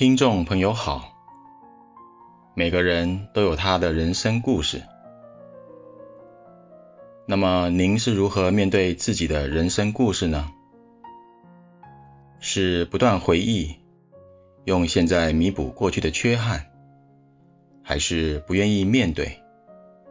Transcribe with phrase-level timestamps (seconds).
[0.00, 1.12] 听众朋友好，
[2.54, 4.82] 每个人都有他的人生故事。
[7.26, 10.50] 那么您是如何面对自己的人生故事呢？
[12.38, 13.76] 是不断回忆，
[14.64, 16.64] 用现在弥补过去的缺憾，
[17.82, 19.42] 还是不愿意面对，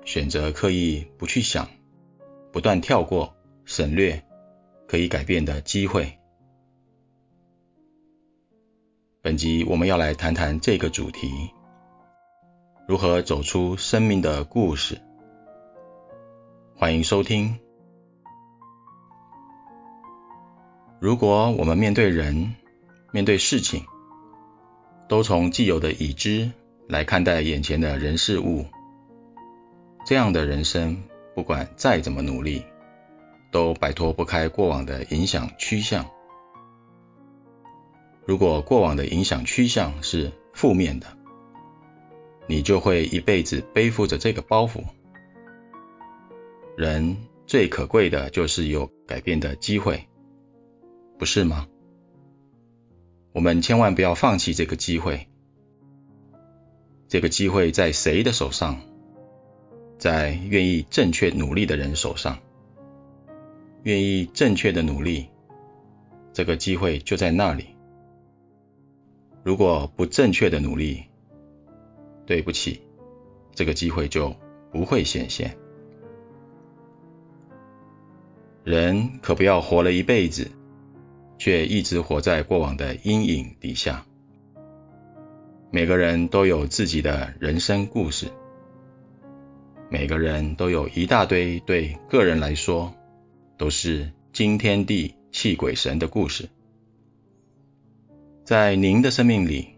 [0.05, 1.67] 选择刻意不去想，
[2.51, 3.33] 不断跳过、
[3.65, 4.23] 省略
[4.87, 6.19] 可以改变的机会？
[9.21, 11.51] 本集我们要来谈谈这个主题：
[12.87, 15.01] 如何走出生命的故事。
[16.77, 17.59] 欢迎收听。
[21.01, 22.55] 如果我们面对人、
[23.11, 23.83] 面对事情，
[25.09, 26.49] 都从既有的已知
[26.87, 28.67] 来看待眼前的人事物，
[30.05, 31.03] 这样的人生，
[31.35, 32.63] 不管再怎么努力，
[33.51, 36.09] 都摆脱不开过往的影响趋向。
[38.29, 41.07] 如果过往的影响趋向是负面的，
[42.45, 44.83] 你就会一辈子背负着这个包袱。
[46.77, 50.07] 人最可贵的就是有改变的机会，
[51.17, 51.67] 不是吗？
[53.31, 55.27] 我们千万不要放弃这个机会。
[57.07, 58.79] 这个机会在谁的手上？
[59.97, 62.37] 在愿意正确努力的人手上。
[63.81, 65.29] 愿意正确的努力，
[66.31, 67.69] 这个机会就在那里。
[69.43, 71.05] 如果不正确的努力，
[72.25, 72.81] 对不起，
[73.55, 74.35] 这个机会就
[74.71, 75.57] 不会显现。
[78.63, 80.51] 人可不要活了一辈子，
[81.37, 84.05] 却一直活在过往的阴影底下。
[85.71, 88.27] 每个人都有自己的人生故事，
[89.89, 92.93] 每个人都有一大堆对个人来说
[93.57, 96.49] 都是惊天地泣鬼神的故事。
[98.49, 99.75] 在您的生命里，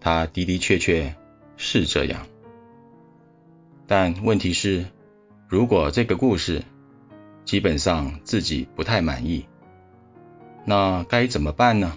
[0.00, 1.14] 它的的确确
[1.56, 2.26] 是这样。
[3.86, 4.86] 但问题是，
[5.46, 6.64] 如果这个故事
[7.44, 9.46] 基本上自己不太满意，
[10.64, 11.96] 那该怎么办呢？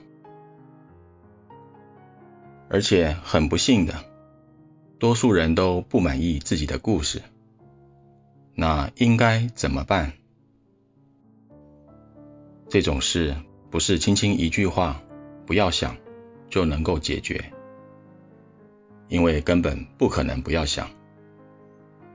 [2.70, 3.96] 而且很不幸的，
[5.00, 7.24] 多数人都不满意自己的故事，
[8.54, 10.14] 那应该怎么办？
[12.70, 13.36] 这种事
[13.72, 15.02] 不是轻轻一句话，
[15.48, 16.03] 不要想。
[16.54, 17.52] 就能够解决，
[19.08, 20.88] 因为根本不可能不要想，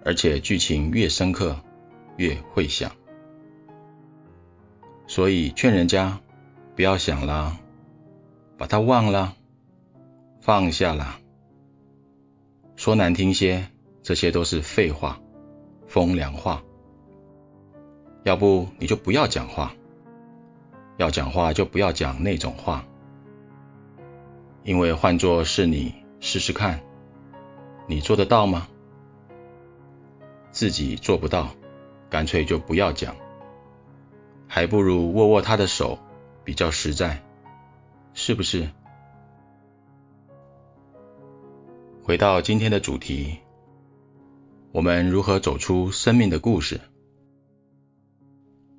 [0.04, 1.56] 而且剧情越深刻，
[2.16, 2.92] 越会想。
[5.08, 6.20] 所以劝人家
[6.76, 7.58] 不要想了，
[8.56, 9.34] 把它忘了，
[10.40, 11.18] 放下了。
[12.76, 13.66] 说难听些，
[14.04, 15.18] 这些都是废话、
[15.88, 16.62] 风凉话。
[18.22, 19.74] 要不你就不要讲话，
[20.96, 22.84] 要讲话就不要讲那种话。
[24.68, 26.82] 因为换作是你试试看，
[27.86, 28.68] 你做得到吗？
[30.50, 31.54] 自己做不到，
[32.10, 33.16] 干脆就不要讲，
[34.46, 35.98] 还不如握握他的手
[36.44, 37.24] 比较实在，
[38.12, 38.68] 是不是？
[42.02, 43.38] 回到今天的主题，
[44.70, 46.78] 我们如何走出生命的故事？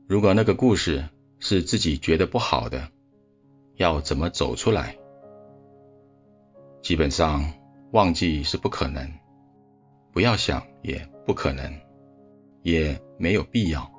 [0.06, 2.92] 如果那个故事是自己觉得不好的，
[3.74, 4.99] 要怎么走出来？
[6.90, 7.54] 基本上
[7.92, 9.14] 忘记是不可能，
[10.12, 11.72] 不要想也不可能，
[12.64, 13.92] 也没有必要。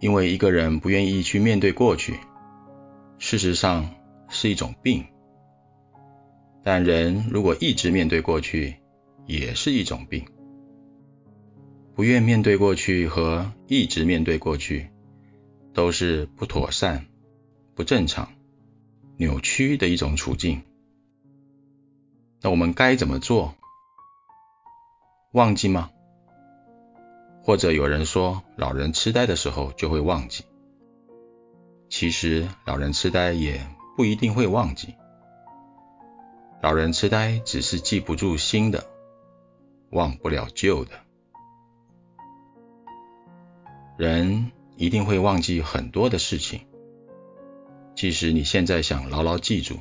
[0.00, 2.18] 因为一个人不愿意去面对过去，
[3.20, 3.94] 事实上
[4.28, 5.04] 是一种病。
[6.64, 8.78] 但人如果一直面对过去，
[9.24, 10.26] 也是一种病。
[11.94, 14.90] 不愿面对过去和一直面对过去，
[15.74, 17.06] 都是不妥善、
[17.76, 18.32] 不正常、
[19.16, 20.62] 扭曲的一种处境。
[22.42, 23.54] 那我们该怎么做？
[25.32, 25.90] 忘记吗？
[27.42, 30.44] 或者有人说，老人痴呆的时候就会忘记。
[31.88, 33.66] 其实老人痴呆也
[33.96, 34.94] 不一定会忘记。
[36.62, 38.84] 老人痴呆只是记不住新的，
[39.90, 40.92] 忘不了旧的。
[43.96, 46.66] 人一定会忘记很多的事情，
[47.94, 49.76] 即使你现在想牢牢记住，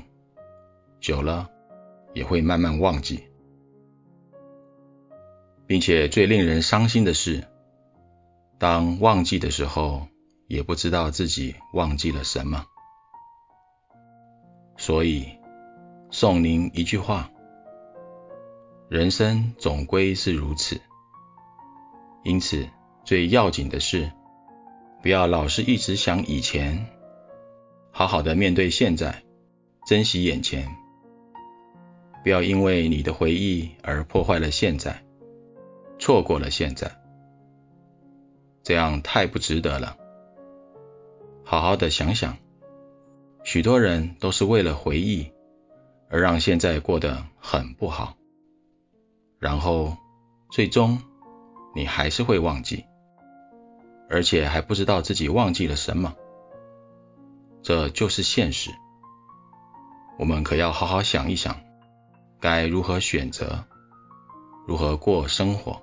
[0.99, 1.49] 久了。
[2.13, 3.23] 也会慢慢忘记，
[5.67, 7.43] 并且最令人伤心的是，
[8.57, 10.07] 当忘记的时候，
[10.47, 12.65] 也不知道自己忘记了什么。
[14.77, 15.27] 所以，
[16.09, 17.29] 送您一句话：
[18.89, 20.81] 人生总归是如此。
[22.23, 22.67] 因此，
[23.05, 24.11] 最要紧的是，
[25.01, 26.87] 不要老是一直想以前，
[27.91, 29.23] 好好的面对现在，
[29.85, 30.88] 珍惜眼前。
[32.23, 35.03] 不要因为你的回忆而破坏了现在，
[35.97, 36.91] 错过了现在，
[38.63, 39.95] 这样太不值得了。
[41.43, 42.37] 好好的想想，
[43.43, 45.31] 许多人都是为了回忆
[46.09, 48.15] 而让现在过得很不好，
[49.39, 49.97] 然后
[50.51, 50.99] 最终
[51.73, 52.85] 你还是会忘记，
[54.09, 56.15] 而且还不知道自己忘记了什么。
[57.61, 58.71] 这就是现实。
[60.17, 61.61] 我们可要好好想一想，
[62.41, 63.65] 该如何选择，
[64.65, 65.81] 如何过生活。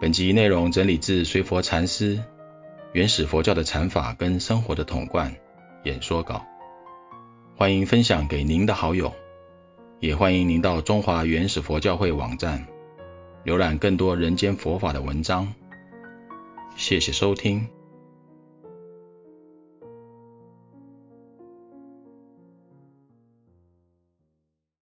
[0.00, 2.16] 本集内容整理自随佛禅师
[2.92, 5.32] 《原始佛教的禅法跟生活的统贯》
[5.84, 6.44] 演说稿，
[7.56, 9.12] 欢迎分享给您的好友，
[9.98, 12.66] 也欢迎您到中华原始佛教会网站
[13.44, 15.52] 浏览更多人间佛法的文章。
[16.76, 17.68] 谢谢收听。